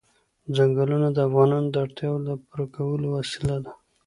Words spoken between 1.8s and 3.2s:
اړتیاوو د پوره کولو